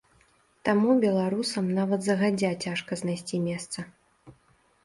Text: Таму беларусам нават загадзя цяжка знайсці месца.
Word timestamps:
Таму 0.69 0.95
беларусам 1.03 1.69
нават 1.79 2.01
загадзя 2.09 2.51
цяжка 2.65 2.91
знайсці 3.03 3.43
месца. 3.47 3.79